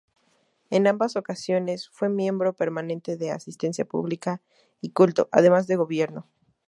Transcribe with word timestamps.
En 0.71 0.87
ambas 0.87 1.15
ocasiones 1.15 1.87
fue 1.91 2.09
miembro 2.09 2.53
permanente 2.53 3.17
de 3.17 3.29
Asistencia 3.29 3.85
Pública 3.85 4.41
y 4.81 4.89
Culto, 4.93 5.29
además 5.31 5.67
de 5.67 5.75
Gobierno. 5.75 6.25